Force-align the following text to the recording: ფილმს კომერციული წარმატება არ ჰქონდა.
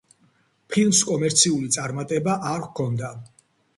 ფილმს 0.75 1.01
კომერციული 1.09 1.69
წარმატება 1.77 2.39
არ 2.53 2.65
ჰქონდა. 2.67 3.13